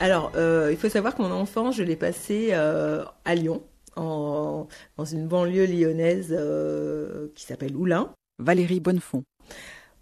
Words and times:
Alors, 0.00 0.32
euh, 0.36 0.68
il 0.70 0.76
faut 0.76 0.88
savoir 0.88 1.14
que 1.16 1.22
mon 1.22 1.30
enfant, 1.30 1.72
je 1.72 1.82
l'ai 1.82 1.96
passé 1.96 2.50
euh, 2.52 3.04
à 3.24 3.34
Lyon, 3.34 3.62
en- 3.96 4.68
dans 4.96 5.04
une 5.04 5.26
banlieue 5.26 5.66
lyonnaise 5.66 6.28
euh, 6.30 7.28
qui 7.34 7.44
s'appelle 7.44 7.74
Oulin. 7.76 8.12
Valérie 8.38 8.80
Bonnefond. 8.80 9.24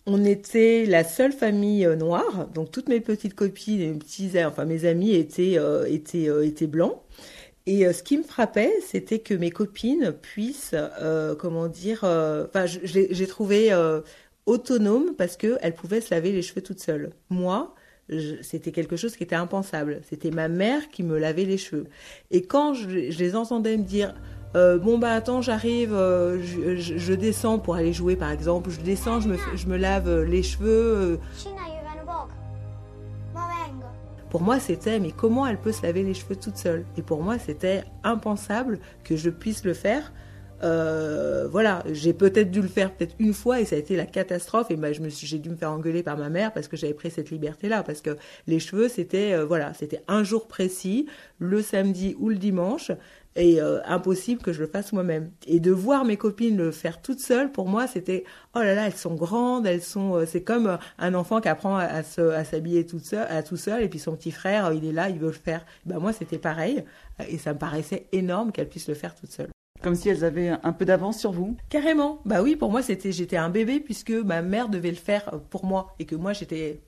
On 0.04 0.24
était 0.24 0.84
la 0.84 1.02
seule 1.02 1.32
famille 1.32 1.86
noire, 1.96 2.46
donc 2.48 2.70
toutes 2.70 2.88
mes 2.88 3.00
petites 3.00 3.34
copines, 3.34 3.80
et 3.80 3.88
mes 3.88 3.98
petits, 3.98 4.30
enfin 4.44 4.64
mes 4.64 4.84
amis 4.84 5.14
étaient 5.14 5.58
étaient 5.88 6.28
étaient 6.46 6.68
blancs. 6.68 7.00
Et 7.64 7.92
ce 7.92 8.04
qui 8.04 8.16
me 8.16 8.22
frappait, 8.22 8.72
c'était 8.86 9.18
que 9.18 9.34
mes 9.34 9.50
copines 9.50 10.12
puissent, 10.12 10.76
comment 11.40 11.66
dire, 11.66 12.04
enfin, 12.04 12.66
j'ai 12.66 13.26
trouvé 13.26 13.72
autonome 14.44 15.16
parce 15.16 15.36
que 15.36 15.56
elles 15.60 15.74
pouvaient 15.74 16.00
se 16.00 16.14
laver 16.14 16.30
les 16.30 16.42
cheveux 16.42 16.62
toutes 16.62 16.78
seules. 16.80 17.10
Moi, 17.28 17.74
c'était 18.42 18.72
quelque 18.72 18.96
chose 18.96 19.16
qui 19.16 19.24
était 19.24 19.34
impensable. 19.36 20.00
C'était 20.08 20.30
ma 20.30 20.48
mère 20.48 20.88
qui 20.90 21.02
me 21.02 21.18
lavait 21.18 21.44
les 21.44 21.58
cheveux. 21.58 21.86
Et 22.30 22.42
quand 22.42 22.74
je, 22.74 22.88
les 22.88 23.36
entendais 23.36 23.76
me 23.76 23.82
dire 23.84 24.14
euh, 24.54 24.78
bon 24.78 24.96
bah 24.98 25.10
attends 25.12 25.42
j'arrive 25.42 25.92
euh, 25.92 26.40
je, 26.40 26.76
je- 26.76 27.12
descends 27.14 27.58
pour 27.58 27.74
aller 27.74 27.92
jouer 27.92 28.14
par 28.14 28.30
exemple 28.30 28.70
je 28.70 28.80
descends 28.80 29.20
je 29.20 29.28
me, 29.28 29.36
je 29.54 29.66
me 29.66 29.76
lave 29.76 30.08
euh, 30.08 30.24
les 30.24 30.42
cheveux 30.44 31.18
pour 34.30 34.40
moi 34.40 34.60
c'était 34.60 35.00
mais 35.00 35.10
comment 35.10 35.46
elle 35.46 35.58
peut 35.58 35.72
se 35.72 35.82
laver 35.82 36.04
les 36.04 36.14
cheveux 36.14 36.36
toute 36.36 36.56
seule? 36.56 36.86
Et 36.96 37.02
pour 37.02 37.22
moi 37.22 37.38
c'était 37.38 37.84
impensable 38.04 38.78
que 39.02 39.16
je 39.16 39.30
puisse 39.30 39.64
le 39.64 39.74
faire 39.74 40.12
Euh, 40.62 41.46
voilà 41.50 41.82
j'ai 41.92 42.14
peut-être 42.14 42.50
dû 42.50 42.62
le 42.62 42.68
faire 42.68 42.90
peut-être 42.90 43.14
une 43.18 43.34
fois 43.34 43.60
et 43.60 43.66
ça 43.66 43.76
a 43.76 43.78
été 43.78 43.94
la 43.94 44.06
catastrophe 44.06 44.70
et 44.70 44.76
ben 44.76 44.94
je 44.94 45.02
me 45.02 45.10
suis 45.10 45.26
j'ai 45.26 45.38
dû 45.38 45.50
me 45.50 45.56
faire 45.56 45.70
engueuler 45.70 46.02
par 46.02 46.16
ma 46.16 46.30
mère 46.30 46.50
parce 46.54 46.66
que 46.66 46.78
j'avais 46.78 46.94
pris 46.94 47.10
cette 47.10 47.30
liberté 47.30 47.68
là 47.68 47.82
parce 47.82 48.00
que 48.00 48.16
les 48.46 48.58
cheveux 48.58 48.88
c'était 48.88 49.34
euh, 49.34 49.44
voilà 49.44 49.74
c'était 49.74 50.00
un 50.08 50.24
jour 50.24 50.48
précis 50.48 51.06
le 51.38 51.60
samedi 51.60 52.16
ou 52.18 52.30
le 52.30 52.36
dimanche 52.36 52.90
et 53.36 53.60
euh, 53.60 53.82
impossible 53.84 54.40
que 54.40 54.54
je 54.54 54.60
le 54.60 54.66
fasse 54.66 54.94
moi-même. 54.94 55.30
Et 55.46 55.60
de 55.60 55.70
voir 55.70 56.06
mes 56.06 56.16
copines 56.16 56.56
le 56.56 56.70
faire 56.70 57.02
toutes 57.02 57.20
seules, 57.20 57.52
pour 57.52 57.68
moi, 57.68 57.86
c'était 57.86 58.24
oh 58.54 58.60
là 58.60 58.74
là, 58.74 58.86
elles 58.86 58.96
sont 58.96 59.14
grandes, 59.14 59.66
elles 59.66 59.82
sont. 59.82 60.24
c'est 60.24 60.42
comme 60.42 60.78
un 60.98 61.12
enfant 61.12 61.42
qui 61.42 61.48
apprend 61.48 61.76
à, 61.76 62.02
se, 62.02 62.22
à 62.22 62.44
s'habiller 62.44 62.86
toute 62.86 63.04
seule, 63.04 63.26
à 63.28 63.42
tout 63.42 63.58
seul, 63.58 63.82
et 63.82 63.88
puis 63.90 63.98
son 63.98 64.16
petit 64.16 64.30
frère, 64.30 64.72
il 64.72 64.86
est 64.86 64.92
là, 64.92 65.10
il 65.10 65.18
veut 65.18 65.26
le 65.26 65.32
faire. 65.32 65.66
Ben 65.84 65.98
moi, 65.98 66.14
c'était 66.14 66.38
pareil, 66.38 66.82
et 67.28 67.36
ça 67.36 67.52
me 67.52 67.58
paraissait 67.58 68.06
énorme 68.12 68.52
qu'elles 68.52 68.70
puissent 68.70 68.88
le 68.88 68.94
faire 68.94 69.14
toutes 69.14 69.32
seules. 69.32 69.50
Comme 69.82 69.94
si 69.94 70.08
elles 70.08 70.24
avaient 70.24 70.48
un 70.48 70.72
peu 70.72 70.84
d'avance 70.84 71.18
sur 71.18 71.32
vous. 71.32 71.56
Carrément. 71.68 72.20
Bah 72.24 72.42
oui, 72.42 72.56
pour 72.56 72.70
moi, 72.70 72.82
c'était 72.82 73.12
j'étais 73.12 73.36
un 73.36 73.50
bébé 73.50 73.80
puisque 73.80 74.10
ma 74.10 74.42
mère 74.42 74.68
devait 74.68 74.90
le 74.90 74.96
faire 74.96 75.40
pour 75.50 75.64
moi 75.64 75.94
et 75.98 76.06
que 76.06 76.16
moi 76.16 76.32
j'étais 76.32 76.80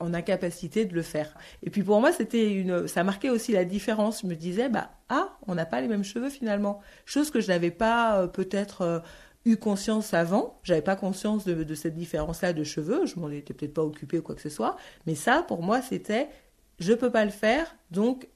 en 0.00 0.14
incapacité 0.14 0.84
de 0.84 0.94
le 0.94 1.02
faire. 1.02 1.36
Et 1.62 1.70
puis 1.70 1.82
pour 1.82 2.00
moi, 2.00 2.12
c'était 2.12 2.52
une 2.52 2.86
ça 2.86 3.04
marquait 3.04 3.30
aussi 3.30 3.52
la 3.52 3.64
différence. 3.64 4.22
Je 4.22 4.26
me 4.26 4.34
disais 4.34 4.68
bah 4.68 4.90
ah, 5.08 5.36
on 5.46 5.54
n'a 5.54 5.66
pas 5.66 5.80
les 5.80 5.88
mêmes 5.88 6.04
cheveux 6.04 6.30
finalement. 6.30 6.80
Chose 7.04 7.30
que 7.30 7.40
je 7.40 7.48
n'avais 7.48 7.70
pas 7.70 8.20
euh, 8.20 8.26
peut-être 8.26 8.82
euh, 8.82 8.98
eu 9.44 9.56
conscience 9.56 10.14
avant. 10.14 10.58
J'avais 10.62 10.82
pas 10.82 10.96
conscience 10.96 11.44
de, 11.44 11.64
de 11.64 11.74
cette 11.74 11.94
différence-là 11.94 12.52
de 12.52 12.64
cheveux. 12.64 13.06
Je 13.06 13.18
m'en 13.18 13.30
étais 13.30 13.54
peut-être 13.54 13.74
pas 13.74 13.84
occupée 13.84 14.18
ou 14.18 14.22
quoi 14.22 14.34
que 14.34 14.42
ce 14.42 14.50
soit. 14.50 14.76
Mais 15.06 15.14
ça, 15.14 15.44
pour 15.46 15.62
moi, 15.62 15.82
c'était 15.82 16.28
je 16.78 16.92
peux 16.92 17.10
pas 17.10 17.24
le 17.24 17.30
faire, 17.30 17.74
donc 17.90 18.28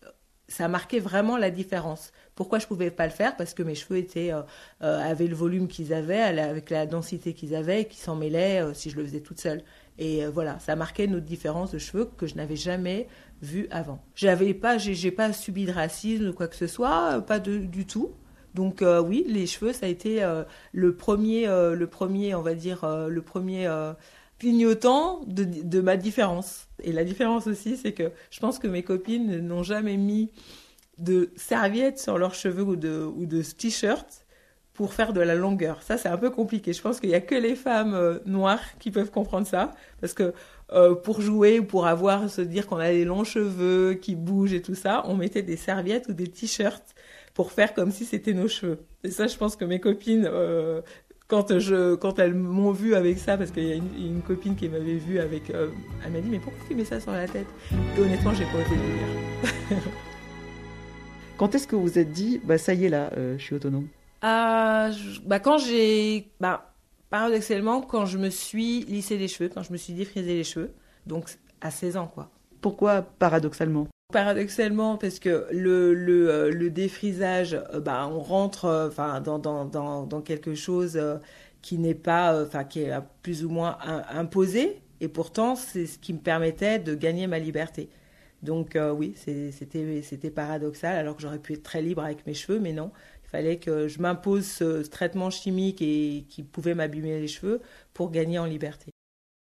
ça 0.53 0.69
marquait 0.69 1.01
vraiment 1.01 1.37
la 1.37 1.51
différence. 1.51 2.13
Pourquoi 2.35 2.59
je 2.59 2.67
pouvais 2.67 2.91
pas 2.91 3.07
le 3.07 3.13
faire? 3.13 3.37
Parce 3.37 3.55
que 3.55 3.63
mes 3.63 3.75
cheveux 3.75 3.99
étaient 3.99 4.33
euh, 4.33 4.43
euh, 4.83 4.99
avaient 5.01 5.27
le 5.27 5.35
volume 5.35 5.69
qu'ils 5.69 5.93
avaient, 5.93 6.21
avec 6.21 6.71
la 6.71 6.87
densité 6.87 7.33
qu'ils 7.33 7.55
avaient, 7.55 7.87
qui 7.87 7.99
s'en 7.99 8.17
mêlaient 8.17 8.63
euh, 8.63 8.75
si 8.75 8.91
je 8.91 8.97
le 8.97 9.05
faisais 9.05 9.21
toute 9.21 9.41
seule. 9.41 9.63
Et 9.99 10.25
voilà, 10.27 10.59
ça 10.59 10.75
marquait 10.75 11.07
notre 11.07 11.27
différence 11.27 11.71
de 11.71 11.79
cheveux 11.79 12.09
que 12.17 12.27
je 12.27 12.35
n'avais 12.35 12.57
jamais 12.57 13.07
vue 13.43 13.69
avant. 13.71 14.03
J'avais 14.15 14.55
pas, 14.55 14.79
j'ai 14.79 15.11
pas 15.11 15.35
subi 15.35 15.67
de 15.67 15.71
racisme 15.71 16.29
ou 16.29 16.33
quoi 16.33 16.49
que 16.49 16.57
ce 16.57 16.67
soit, 16.67 17.21
pas 17.27 17.39
du 17.39 17.87
tout. 17.87 18.11
Donc 18.55 18.83
oui, 19.05 19.25
les 19.29 19.47
cheveux, 19.47 19.75
ça 19.75 19.85
a 19.85 19.89
été 19.91 20.27
le 20.73 20.97
premier, 20.97 21.47
le 21.47 21.87
premier, 21.87 22.35
on 22.35 22.41
va 22.41 22.55
dire, 22.55 22.87
le 22.87 23.21
premier 23.21 23.69
clignotant 24.43 25.21
de, 25.29 25.81
ma 25.81 25.97
différence. 25.97 26.67
Et 26.83 26.91
la 26.91 27.05
différence 27.05 27.47
aussi, 27.47 27.77
c'est 27.77 27.93
que 27.93 28.11
je 28.33 28.41
pense 28.41 28.59
que 28.59 28.67
mes 28.67 28.83
copines 28.83 29.39
n'ont 29.39 29.63
jamais 29.63 29.97
mis 29.97 30.31
de 30.99 31.31
serviettes 31.37 32.01
sur 32.01 32.19
leurs 32.19 32.35
cheveux 32.35 32.65
ou 32.65 32.75
de, 32.75 33.05
ou 33.05 33.25
de 33.25 33.41
t-shirts 33.41 34.27
pour 34.73 34.95
faire 34.95 35.13
de 35.13 35.21
la 35.21 35.37
longueur. 35.37 35.81
Ça, 35.85 35.97
c'est 35.97 36.09
un 36.09 36.17
peu 36.17 36.31
compliqué. 36.31 36.73
Je 36.73 36.83
pense 36.83 36.99
qu'il 36.99 37.11
n'y 37.11 37.15
a 37.15 37.21
que 37.21 37.37
les 37.37 37.55
femmes 37.55 37.95
euh, 37.95 38.19
noires 38.27 38.77
qui 38.81 38.91
peuvent 38.91 39.13
comprendre 39.13 39.47
ça. 39.47 39.71
Parce 40.01 40.13
que 40.13 40.35
euh, 40.73 40.97
pour 40.97 41.21
jouer 41.21 41.61
ou 41.61 41.65
pour 41.65 41.87
avoir, 41.87 42.29
se 42.29 42.41
dire 42.41 42.67
qu'on 42.67 42.79
a 42.79 42.91
des 42.91 43.05
longs 43.05 43.23
cheveux 43.23 43.95
qui 43.95 44.17
bougent 44.17 44.55
et 44.55 44.63
tout 44.63 44.75
ça, 44.75 45.05
on 45.07 45.15
mettait 45.15 45.43
des 45.43 45.57
serviettes 45.57 46.09
ou 46.09 46.15
des 46.15 46.27
t-shirts 46.27 46.97
pour 47.33 47.53
faire 47.53 47.75
comme 47.75 47.93
si 47.93 48.05
c'était 48.05 48.35
nos 48.35 48.49
cheveux. 48.49 48.81
Et 49.05 49.13
ça, 49.13 49.29
je 49.29 49.37
pense 49.37 49.55
que 49.55 49.65
mes 49.65 49.79
copines, 49.79 50.29
euh, 50.29 50.83
quand, 51.33 51.59
je, 51.59 51.95
quand 51.95 52.19
elles 52.19 52.35
m'ont 52.35 52.73
vu 52.73 52.95
avec 52.95 53.17
ça, 53.19 53.39
parce 53.39 53.51
qu'il 53.51 53.65
y 53.67 53.73
a 53.73 53.77
une, 53.77 53.89
une 53.97 54.21
copine 54.21 54.55
qui 54.55 54.69
m'avait 54.69 54.97
vu 54.97 55.19
avec... 55.19 55.49
euh, 55.49 55.71
elle 56.05 56.13
m'a 56.13 56.21
dit, 56.21 56.29
mais 56.29 56.39
pourquoi 56.39 56.61
tu 56.69 56.75
mets 56.75 56.85
ça 56.85 57.01
sur 57.01 57.11
la 57.13 57.27
tête? 57.27 57.47
Et 57.97 58.01
honnêtement, 58.01 58.35
j'ai 58.35 58.45
pas 58.45 58.57
osé 58.59 58.77
le 58.77 59.79
dire. 59.79 59.83
Quand 61.39 61.55
est-ce 61.55 61.67
que 61.67 61.75
vous 61.75 61.85
vous 61.85 61.99
êtes 61.99 62.13
dit, 62.13 62.39
bah 62.45 62.59
ça 62.59 62.75
y 62.75 62.85
est 62.85 62.91
là, 62.91 63.11
euh, 63.17 63.39
je 63.39 63.43
suis 63.43 63.55
autonome? 63.55 63.89
Ah, 64.21 64.91
je- 64.93 65.21
bah 65.21 65.41
quand 65.41 65.57
j'ai, 65.57 66.29
bah 66.39 66.75
paradoxalement, 67.09 67.81
quand 67.81 68.05
je 68.05 68.19
me 68.19 68.29
suis 68.29 68.81
lissé 68.85 69.17
les 69.17 69.27
cheveux, 69.27 69.49
quand 69.53 69.63
je 69.63 69.73
me 69.73 69.79
suis 69.79 69.95
défrisé 69.95 70.35
les 70.35 70.45
cheveux, 70.45 70.75
donc 71.07 71.31
à 71.63 71.71
16 71.71 71.97
ans 71.97 72.07
quoi. 72.07 72.31
Pourquoi 72.61 73.01
paradoxalement? 73.01 73.89
Paradoxalement, 74.13 74.99
parce 74.99 75.19
que 75.19 75.47
le, 75.53 76.29
euh, 76.31 76.71
défrisage, 76.71 77.55
euh, 77.55 77.81
bah, 77.81 78.07
on 78.09 78.21
rentre 78.21 78.67
euh, 78.67 78.89
enfin 78.89 79.21
dans, 79.23 80.23
quelque 80.23 80.55
chose 80.55 81.01
qui 81.63 81.79
n'est 81.79 81.95
pas, 81.95 82.45
enfin 82.45 82.65
qui 82.65 82.81
est 82.83 82.93
plus 83.23 83.45
ou 83.45 83.49
moins 83.51 83.79
im- 83.83 84.05
imposé, 84.11 84.83
et 85.01 85.09
pourtant 85.09 85.57
c'est 85.57 85.87
ce 85.87 85.99
qui 85.99 86.13
me 86.13 86.19
permettait 86.21 86.79
de 86.79 86.95
gagner 86.95 87.27
ma 87.27 87.39
liberté. 87.39 87.89
Donc 88.43 88.77
oui, 88.97 89.15
c'était 89.17 90.31
paradoxal, 90.31 90.97
alors 90.97 91.17
que 91.17 91.23
j'aurais 91.23 91.39
pu 91.41 91.55
être 91.55 91.63
très 91.63 91.83
libre 91.83 92.03
avec 92.05 92.27
mes 92.27 92.35
cheveux, 92.35 92.61
mais 92.61 92.73
non. 92.73 92.93
Il 93.25 93.29
fallait 93.31 93.59
que 93.59 93.89
je 93.89 94.01
m'impose 94.01 94.47
ce 94.47 94.83
traitement 94.89 95.31
chimique 95.31 95.81
et 95.83 96.27
qui 96.29 96.43
pouvait 96.43 96.75
m'abîmer 96.75 97.21
les 97.21 97.29
cheveux 97.29 97.63
pour 97.95 98.11
gagner 98.11 98.39
en 98.39 98.47
liberté. 98.47 98.92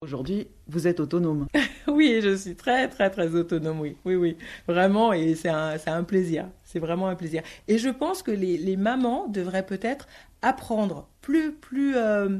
Aujourd'hui, 0.04 0.48
vous 0.68 0.88
êtes 0.88 1.00
autonome. 1.00 1.46
Oui, 1.88 2.22
je 2.24 2.36
suis 2.36 2.56
très, 2.56 2.88
très, 2.90 3.12
très 3.12 3.36
autonome, 3.36 3.80
oui. 3.82 3.96
Oui, 4.04 4.16
oui. 4.16 4.36
Vraiment, 4.68 5.14
et 5.14 5.36
c'est 5.36 5.50
un, 5.50 5.78
un 5.86 6.04
plaisir. 6.04 6.48
C'est 6.64 6.80
vraiment 6.80 7.08
un 7.08 7.16
plaisir. 7.16 7.44
Et 7.68 7.78
je 7.78 7.90
pense 7.90 8.24
que 8.24 8.32
les, 8.32 8.78
mamans 8.78 9.28
devraient 9.28 9.66
peut-être 9.66 10.08
apprendre 10.42 11.08
plus, 11.22 11.52
plus, 11.52 11.96
euh, 11.98 12.40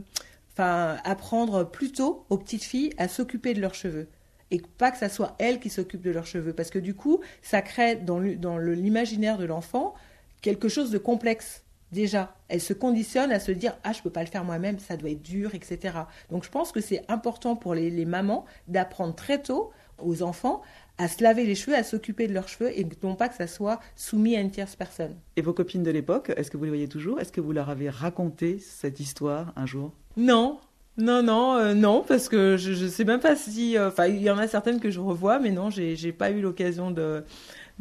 enfin, 0.54 0.98
apprendre 1.04 1.70
plus 1.70 1.92
tôt 1.92 2.26
aux 2.32 2.38
petites 2.40 2.64
filles 2.64 2.94
à 2.98 3.08
s'occuper 3.08 3.54
de 3.54 3.62
leurs 3.62 3.76
cheveux. 3.76 4.08
Et 4.50 4.60
pas 4.80 4.90
que 4.90 4.98
ça 4.98 5.10
soit 5.10 5.36
elles 5.38 5.60
qui 5.60 5.70
s'occupent 5.70 6.02
de 6.02 6.12
leurs 6.12 6.26
cheveux. 6.26 6.54
Parce 6.54 6.72
que 6.72 6.80
du 6.80 6.96
coup, 6.96 7.20
ça 7.44 7.62
crée 7.62 7.96
dans 7.96 8.18
l'imaginaire 8.20 9.38
de 9.38 9.46
l'enfant 9.46 9.94
quelque 10.42 10.68
chose 10.68 10.90
de 10.90 10.98
complexe. 10.98 11.64
Déjà, 11.92 12.34
elle 12.48 12.62
se 12.62 12.74
conditionne 12.74 13.32
à 13.32 13.40
se 13.40 13.52
dire 13.52 13.76
ah 13.84 13.92
je 13.94 14.02
peux 14.02 14.10
pas 14.10 14.22
le 14.24 14.30
faire 14.30 14.44
moi-même, 14.44 14.80
ça 14.80 14.96
doit 14.98 15.10
être 15.10 15.22
dur, 15.22 15.56
etc. 15.56 15.96
Donc 16.30 16.44
je 16.46 16.50
pense 16.50 16.72
que 16.72 16.80
c'est 16.82 17.04
important 17.10 17.56
pour 17.56 17.74
les, 17.76 17.90
les 17.90 18.06
mamans 18.06 18.46
d'apprendre 18.68 19.14
très 19.16 19.42
tôt 19.42 19.72
aux 20.02 20.24
enfants 20.24 20.62
à 20.98 21.08
se 21.08 21.22
laver 21.24 21.46
les 21.46 21.56
cheveux, 21.56 21.76
à 21.76 21.84
s'occuper 21.84 22.28
de 22.28 22.34
leurs 22.34 22.48
cheveux 22.48 22.70
et 22.78 22.88
non 23.04 23.16
pas 23.16 23.28
que 23.30 23.36
ça 23.36 23.48
soit 23.48 23.80
soumis 23.96 24.36
à 24.36 24.42
une 24.42 24.52
tierce 24.52 24.76
personne. 24.76 25.16
Et 25.36 25.42
vos 25.42 25.54
copines 25.54 25.84
de 25.84 25.92
l'époque, 25.92 26.32
est-ce 26.38 26.50
que 26.52 26.58
vous 26.58 26.64
les 26.64 26.70
voyez 26.70 26.88
toujours? 26.88 27.20
Est-ce 27.20 27.32
que 27.32 27.42
vous 27.42 27.52
leur 27.52 27.70
avez 27.70 27.90
raconté 27.90 28.60
cette 28.60 29.00
histoire 29.00 29.52
un 29.56 29.66
jour? 29.66 29.92
Non, 30.18 30.60
non, 30.98 31.24
non, 31.24 31.56
euh, 31.56 31.74
non, 31.74 32.04
parce 32.08 32.30
que 32.30 32.58
je, 32.58 32.74
je 32.74 32.86
sais 32.88 33.06
même 33.06 33.20
pas 33.20 33.36
si. 33.36 33.78
euh, 33.78 33.88
Enfin, 33.88 34.08
il 34.08 34.22
y 34.22 34.30
en 34.30 34.38
a 34.38 34.48
certaines 34.48 34.80
que 34.80 34.92
je 34.92 35.00
revois, 35.00 35.40
mais 35.40 35.52
non, 35.52 35.70
j'ai 35.70 35.96
j'ai 35.96 36.12
pas 36.12 36.32
eu 36.32 36.42
l'occasion 36.42 36.92
de, 36.92 37.24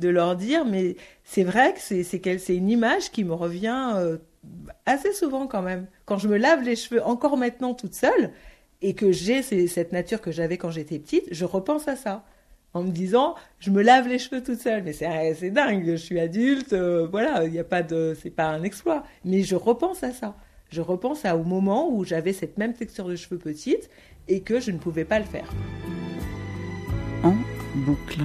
de 0.01 0.09
leur 0.09 0.37
dire. 0.37 0.65
Mais 0.65 0.97
c'est 1.25 1.45
vrai 1.45 1.75
que 1.75 1.81
c'est 1.81 2.57
une 2.57 2.71
image 2.71 3.11
qui 3.11 3.25
me 3.25 3.35
revient 3.35 3.93
euh, 3.97 4.19
assez 4.87 5.13
souvent 5.13 5.47
quand 5.47 5.63
même. 5.63 5.87
Quand 6.05 6.19
je 6.19 6.29
me 6.29 6.37
lave 6.37 6.63
les 6.63 6.77
cheveux, 6.77 7.03
encore 7.05 7.37
maintenant 7.37 7.75
toute 7.75 7.95
seule, 7.95 8.33
et 8.83 8.95
que 8.95 9.13
j'ai 9.13 9.43
cette 9.43 9.93
nature 9.93 10.21
que 10.21 10.33
j'avais 10.33 10.57
quand 10.57 10.71
j'étais 10.71 10.99
petite, 10.99 11.25
je 11.31 11.45
repense 11.45 11.89
à 11.89 11.97
ça. 11.97 12.25
En 12.73 12.85
me 12.85 12.91
disant, 12.91 13.35
je 13.59 13.71
me 13.71 13.83
lave 13.83 14.07
les 14.07 14.19
cheveux 14.19 14.43
toute 14.43 14.61
seule, 14.61 14.85
mais 14.85 14.93
c'est 14.93 15.35
c'est 15.35 15.51
dingue, 15.51 15.85
je 15.85 15.97
suis 15.97 16.21
adulte, 16.21 16.73
euh, 16.73 17.07
voilà, 17.11 17.45
il 17.45 17.51
n'y 17.51 17.59
a 17.59 17.65
pas 17.65 17.83
de, 17.83 18.17
c'est 18.21 18.31
pas 18.31 18.47
un 18.47 18.63
exploit. 18.63 19.03
Mais 19.25 19.43
je 19.43 19.57
repense 19.57 20.05
à 20.05 20.13
ça. 20.13 20.37
Je 20.71 20.81
repense 20.81 21.25
à, 21.25 21.37
au 21.37 21.43
moment 21.43 21.93
où 21.93 22.05
j'avais 22.05 22.33
cette 22.33 22.59
même 22.59 22.75
texture 22.75 23.09
de 23.09 23.17
cheveux 23.17 23.39
petite 23.39 23.91
et 24.29 24.43
que 24.43 24.61
je 24.61 24.71
ne 24.71 24.79
pouvais 24.79 25.05
pas 25.05 25.19
le 25.19 25.25
faire. 25.25 25.53
En 27.25 27.35
boucle. 27.75 28.21